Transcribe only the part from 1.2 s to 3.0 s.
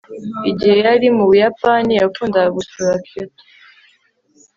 buyapani, yakundaga gusura